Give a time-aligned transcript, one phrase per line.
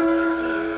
[0.00, 0.69] 蝴蝶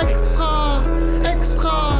[0.00, 0.82] extra,
[1.24, 1.99] extra.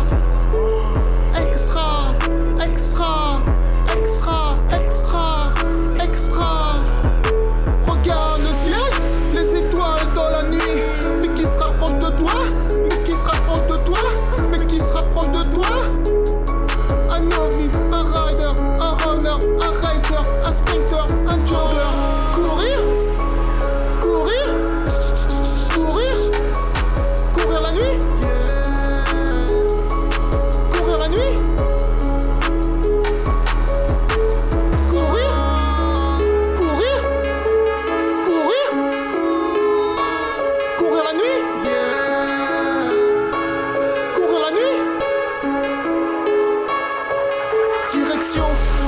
[47.92, 48.44] Direction,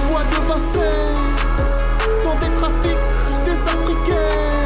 [0.08, 0.78] voie de passer
[2.22, 2.98] Dans des trafics,
[3.45, 4.61] des Africains.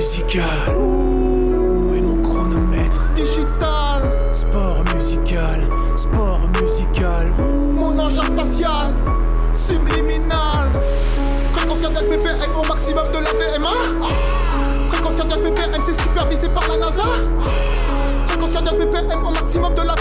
[0.00, 0.74] musical.
[0.78, 4.00] Où est mon chronomètre Digital.
[4.32, 5.60] Sport musical,
[5.94, 7.30] sport musical.
[7.76, 8.94] Mon engin spatial,
[9.52, 10.72] subliminal.
[11.52, 13.76] Fréquence cardiaque BPM au maximum de la VMA.
[14.88, 17.02] Fréquence cardiaque BPM, c'est supervisé par la NASA.
[18.26, 19.94] Fréquence cardiaque BPM au maximum de la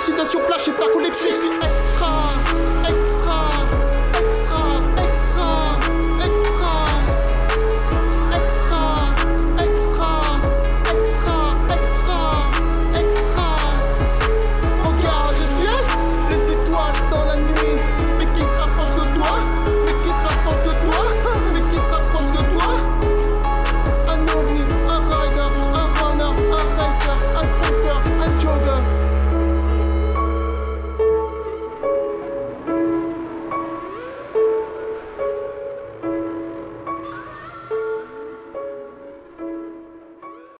[0.00, 2.29] hallucinations, flash et narcolepsie, c'est extra.